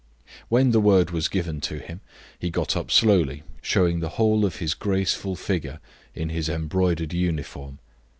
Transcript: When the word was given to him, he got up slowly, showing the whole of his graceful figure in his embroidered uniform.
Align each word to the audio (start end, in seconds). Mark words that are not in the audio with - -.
When 0.49 0.71
the 0.71 0.79
word 0.79 1.11
was 1.11 1.27
given 1.27 1.61
to 1.61 1.77
him, 1.77 2.01
he 2.39 2.49
got 2.49 2.75
up 2.75 2.89
slowly, 2.89 3.43
showing 3.61 3.99
the 3.99 4.09
whole 4.09 4.45
of 4.45 4.55
his 4.55 4.73
graceful 4.73 5.35
figure 5.35 5.79
in 6.15 6.29
his 6.29 6.49
embroidered 6.49 7.13
uniform. 7.13 7.77